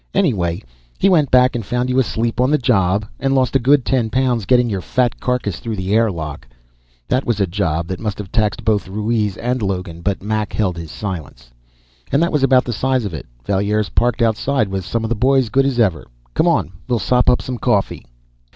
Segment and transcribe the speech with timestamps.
[0.15, 0.63] Anyway,
[0.97, 4.09] he went back and found you asleep on the job, and lost a good ten
[4.09, 6.47] pounds getting your fat carcass through the air lock."
[7.07, 10.75] That was a job that must have taxed both Ruiz and Logan, but Mac held
[10.75, 11.51] his silence.
[12.11, 13.27] "And that was about the size of it.
[13.45, 16.07] Valier's parked outside with some of the boys, good as ever.
[16.33, 18.03] Come on, we'll sop up some coffee."